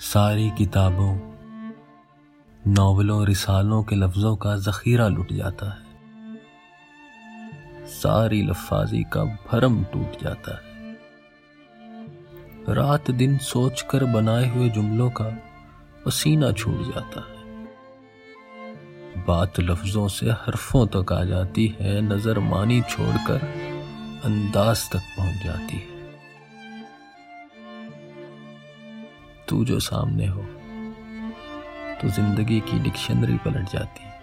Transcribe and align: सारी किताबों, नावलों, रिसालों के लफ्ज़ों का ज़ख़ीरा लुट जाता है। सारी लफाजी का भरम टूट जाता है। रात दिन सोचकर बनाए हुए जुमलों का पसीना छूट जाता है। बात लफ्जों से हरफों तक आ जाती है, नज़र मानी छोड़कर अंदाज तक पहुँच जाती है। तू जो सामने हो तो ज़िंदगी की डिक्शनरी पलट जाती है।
सारी 0.00 0.50
किताबों, 0.50 1.14
नावलों, 2.66 3.26
रिसालों 3.26 3.82
के 3.82 3.96
लफ्ज़ों 3.96 4.36
का 4.36 4.56
ज़ख़ीरा 4.56 5.08
लुट 5.08 5.32
जाता 5.32 5.70
है। 5.70 5.82
सारी 7.86 8.42
लफाजी 8.42 9.02
का 9.02 9.24
भरम 9.24 9.84
टूट 9.84 10.22
जाता 10.22 10.54
है। 10.54 10.62
रात 12.74 13.10
दिन 13.10 13.38
सोचकर 13.38 14.04
बनाए 14.04 14.48
हुए 14.48 14.68
जुमलों 14.68 15.10
का 15.10 15.38
पसीना 16.06 16.52
छूट 16.52 16.94
जाता 16.94 17.20
है। 17.20 17.36
बात 19.24 19.60
लफ्जों 19.60 20.08
से 20.08 20.26
हरफों 20.26 20.86
तक 20.86 21.12
आ 21.12 21.24
जाती 21.24 21.76
है, 21.80 22.00
नज़र 22.00 22.38
मानी 22.38 22.82
छोड़कर 22.82 23.40
अंदाज 24.24 24.90
तक 24.90 25.02
पहुँच 25.16 25.44
जाती 25.44 25.76
है। 25.76 25.99
तू 29.50 29.64
जो 29.64 29.78
सामने 29.80 30.26
हो 30.26 30.42
तो 32.02 32.08
ज़िंदगी 32.08 32.60
की 32.60 32.78
डिक्शनरी 32.78 33.36
पलट 33.36 33.72
जाती 33.72 34.04
है। 34.04 34.19